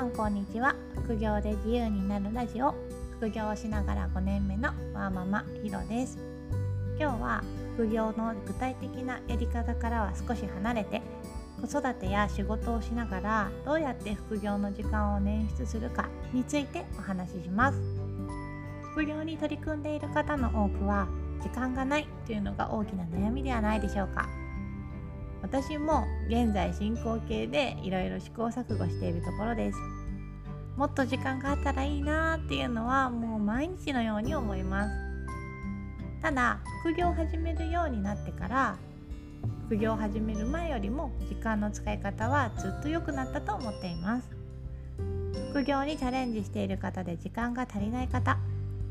[0.00, 0.74] さんこんにちは。
[1.04, 2.74] 副業で自由になるラジオ。
[3.18, 6.18] 副業をしながら5年目のワーママひろです。
[6.98, 11.02] 今日は副業の具体的なやり方からは少し離れて
[11.60, 17.78] 子育てや仕事をしながらどうやって副業の時間を捻出するかについてお話しします。
[18.92, 21.08] 副業に取り組んでいる方の多くは
[21.42, 24.39] 時間がないというのが大きな悩みではないでしょうか。
[25.42, 29.78] 私も現在進行形でいろいろ試行錯誤しているところです。
[30.76, 34.90] もっと時間があったらいいなっていうのはもう毎日のように思います。
[36.22, 38.76] ただ副業を始めるようになってから
[39.66, 44.28] 副業を始める前よりも時間の使い方はずっと良くなったと思っています。
[45.50, 48.38] 副業にチャレンジしている方で時間が足りない方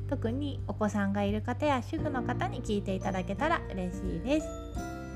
[0.10, 4.48] 特にお子さんがいる方や主婦の方に聞いていただけたら嬉しいです。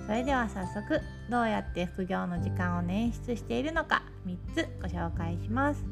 [0.05, 5.83] それでは早速どうやって副業の時間を捻出しているのか3つご紹介します。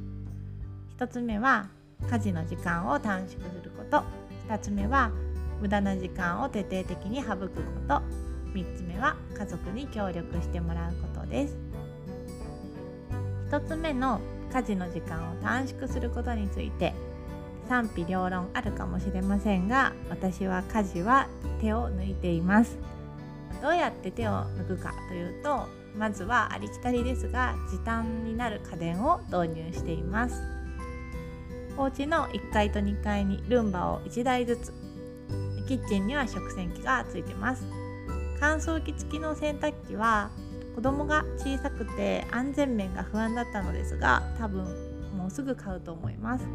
[0.97, 1.69] 1つ目は
[2.09, 4.03] 家事の時間を短縮すること。
[4.50, 5.11] 2つ目は
[5.61, 7.53] 無駄な時間を徹底的に省くこ
[7.88, 8.02] と。
[8.53, 11.58] 3つ目は家族に協力してもらうことです。
[13.50, 14.19] 1つ目の
[14.53, 16.94] 家事の時間を短縮することについて
[17.67, 21.28] 賛否両論あるかもしれませんが私は家事は
[21.61, 22.78] 手を抜いています。
[23.62, 30.42] どうやって手を抜くかというとまずはありきたりですが時短になる家電を導入しています。
[31.78, 34.73] お家の1階と2階にルンバを1台ずつ。
[35.68, 37.64] キッチンには食洗機がついてます。
[38.40, 40.30] 乾燥機付きの洗濯機は
[40.75, 44.66] 子供が小さくて安全面が不安だったのですが多分
[45.16, 46.46] もうすぐ買うと思います。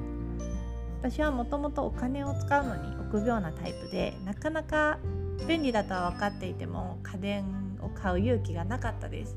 [1.00, 4.98] 私はもともとお金を使うのに臆病なタイプでなかなか
[5.46, 7.44] 便利だとは分かっていても家電
[7.80, 9.36] を買う勇気がなかったです、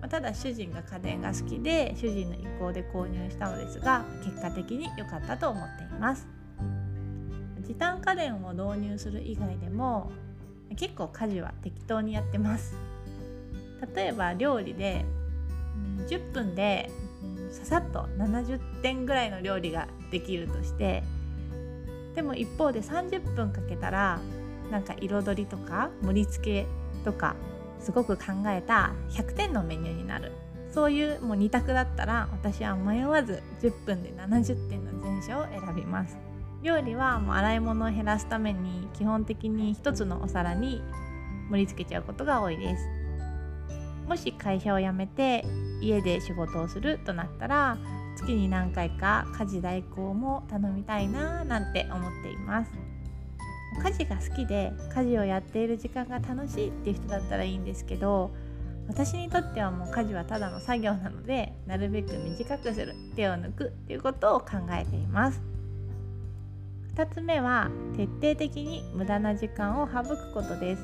[0.00, 6.26] まあ、ただ主人が家電が好きで主人の意向で購入したのですが結果的に良かったと思っています。
[7.66, 10.12] 時短家電を導入する以外でも
[10.76, 12.76] 結構家事は適当にやってます。
[13.94, 15.04] 例えば料理で
[16.08, 16.90] 10分で
[17.50, 21.02] ささっと70点ぐらいの料理ができるとして
[22.14, 24.20] でも一方で30分かけたら
[24.70, 26.66] なんか彩りとか盛り付け
[27.04, 27.36] とか
[27.78, 30.32] すごく考えた100点のメニューになる。
[30.72, 36.18] そういうもう2択だったら私は迷わず10分で70点の前者を選びます。
[36.62, 40.82] 料理はもう洗い物を減らすために基本的に1つのお皿に
[41.48, 42.84] 盛り付けちゃうことが多いです。
[44.06, 45.44] もし会社を辞めて
[45.80, 47.78] 家で仕事をするとなったら
[48.16, 52.85] 月に何回か家事代行も頼みたいななんて思っています。
[53.86, 58.32] 家事が好きで家事をやっている時間が楽しいっていう人だったらいいんですけど
[58.88, 65.40] 私にとってはもう家事はただの作業なのでなるべく短くする手を抜くっていうことを考えています。
[66.96, 70.82] 2つ目は徹底的に無駄な時間を省くことです。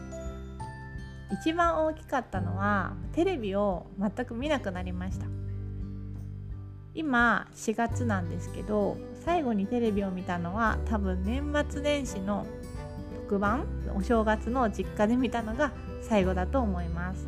[1.32, 5.26] 一番大きかったのはテレビを全く見なくなりました。
[6.94, 12.46] 今4月なんですけど最後にテレビを見たのは多分年末年始の
[13.32, 13.64] 特番
[13.96, 15.72] お正月の実家で見たのが
[16.02, 17.26] 最後だと思います。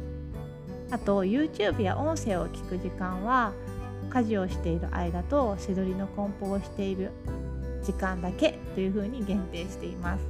[0.90, 3.54] あと YouTube や音声を聞く時間は
[4.10, 7.10] 家事をしている間とせどりの梱包をしている
[7.82, 10.24] 時間だけというふうに限定しています。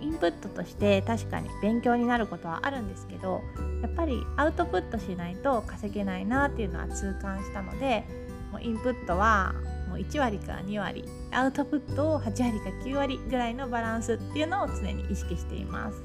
[0.00, 3.40] インプットとして確かに勉強になることはあるんですけど
[3.82, 8.04] やっぱりアウトプットしないと稼げないなっていうのは痛感したので
[8.50, 9.54] もうインプットは
[9.92, 16.02] もう1割か2割アウトプットを8割か9割ぐらいのバランスっていうのを常に意識しています。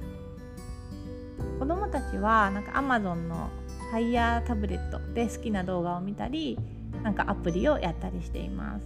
[1.58, 3.50] 子どもたちはなんか Amazon の
[3.94, 6.60] Fire タブレットで好きな動画を見たり
[7.02, 8.86] なんかアプリをやったりしています。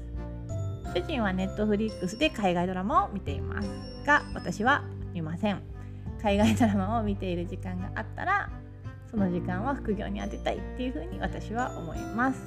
[0.93, 3.69] 主人は Netflix で海外ドラマを見ています
[4.05, 5.63] が私は見ません。
[6.21, 8.51] 海外ドラマを見ている時間があったら
[9.09, 12.39] その時間は副業に充てたいっていうふうに私は思います。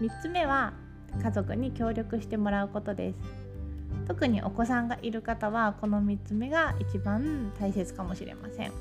[0.00, 0.72] 3つ目は
[1.20, 3.16] 家族に協力してもらうことです。
[4.06, 8.72] 特にお子さんがいる方はこの3つ目が一番大切かもしれません。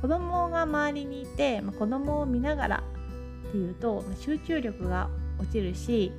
[0.00, 2.84] 子供が周りにいて、まあ、子供を見ながら
[3.48, 5.08] っていうと、まあ、集中力が
[5.38, 6.12] 落ちるし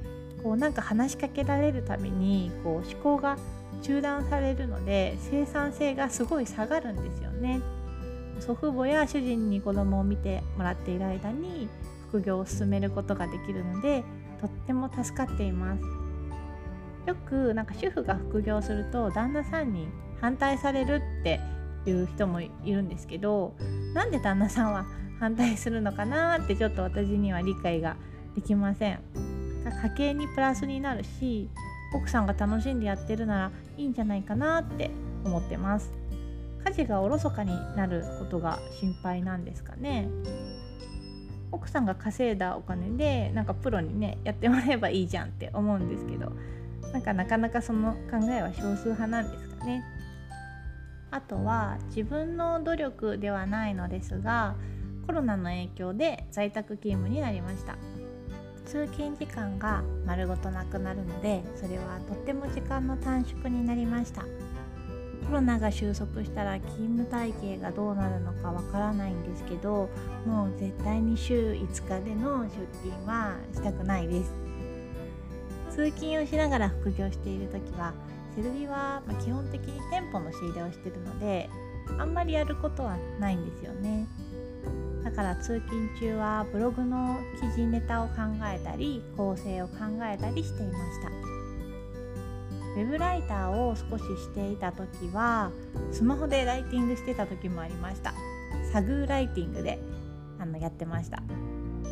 [0.44, 3.38] こうなんか話しかけられるたびにこう思考が
[3.82, 7.62] 中断されるので生産性がすごい下がるんですよね。
[8.40, 11.70] 祖父母や主人に子供を見てもらっている間に
[12.10, 14.04] 副業を進めることができるので
[14.36, 15.84] とっても助かっています。
[17.08, 19.88] よくなんか主婦が副業すると旦那さんに
[20.22, 21.40] 反対されるって
[21.86, 23.54] いう人もいるんですけど
[23.94, 24.86] なんで旦那さんは
[25.20, 27.96] 反対するのかなってちょっと私には理解が
[28.34, 29.00] できません。
[29.84, 31.50] 家計にプラスになるし
[31.96, 34.92] 奥さんが楽しんでやってるならいいんじゃないかなって
[35.24, 35.92] 思ってます。
[36.66, 40.08] 家事がおろそかになることが心配なんですかね。
[41.56, 46.32] 奥さんが稼いだお金でなんかプロにねやってもらえばいいじゃんって思うんですけど
[46.92, 49.84] なんかなかなかその考えは少数派なんですかね。
[51.12, 54.56] あとは自分の努力ではないのですが
[55.08, 57.78] コロナの影響で在宅勤務になりました。
[58.66, 64.24] 通勤時間が丸ごとなくなるのでそれはとっても時間の短縮になりました。
[65.28, 69.90] コロナが収束したら勤務体系がどうなるのかわからないんですけど
[70.26, 72.50] もう絶対に週5日での出
[72.84, 74.32] 勤はしたくないです。
[75.72, 77.94] 通勤をしながら副業している時は
[78.36, 81.50] セルビは基本的に店舗の仕入れをしてるので
[81.98, 84.08] あんまりやることはないんですよね。
[85.04, 88.14] だから通勤中はブログの記事ネタを考
[88.44, 91.35] えたり構成を考えたりしていました。
[92.76, 95.52] ウェブライターを少ししていた時は
[95.92, 98.14] スマホでライティングしてた時もありました。
[98.74, 99.80] サグーライティングで
[100.40, 101.24] あのやってました。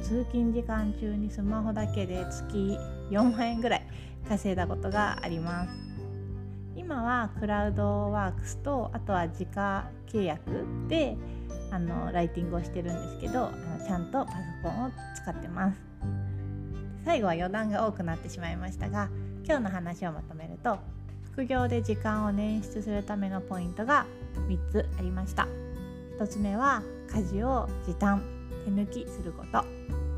[0.03, 2.77] 通勤時間中にスマホだけで月
[3.09, 3.87] 4万円ぐらい
[4.27, 5.71] 稼いだことがあります。
[6.75, 10.41] 今はクラウドワークスとあとは自家契約
[10.89, 11.15] で
[11.71, 15.79] あのライティングをしてるんですけどあのちゃんとパソコンを使ってます。
[17.05, 19.09] 最後は余談が多くなってしまいましたが
[19.45, 20.79] 今日の話をまとめると
[21.33, 24.05] 副業で時間を捻出するためのポイントが
[24.47, 25.47] 3つありました。
[26.19, 26.81] 1つ目は
[27.11, 28.23] 家事を時短
[28.65, 29.65] 手抜きすること。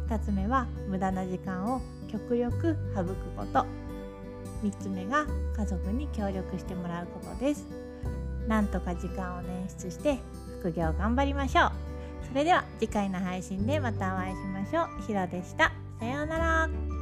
[0.08, 1.82] 2つ目は無駄な時間を
[2.12, 3.66] 極力省くこと。
[4.64, 5.26] 3つ目が
[5.58, 7.66] 家族に協力してもらうことです。
[8.48, 10.20] なんとか時間を捻出して
[10.60, 11.72] 副業頑張りましょう。
[12.30, 15.02] それでは次回の配信でまたお会いしましょう。
[15.08, 15.72] ひろでした。
[16.00, 16.95] さようなら。